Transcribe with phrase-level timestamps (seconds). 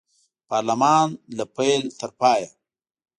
[0.49, 1.07] پارلمان
[1.37, 2.47] له پیل تر پایه